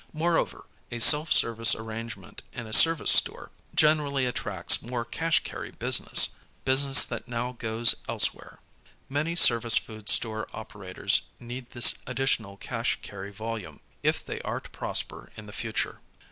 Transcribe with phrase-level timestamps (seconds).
[0.13, 6.29] Moreover, a self service arrangement in a service store generally attracts more cash carry business,
[6.65, 8.61] business that now goes else where.
[9.09, 14.71] Many service food store operators need this additional cash carry volume if they are to
[14.71, 16.01] prosper in the future.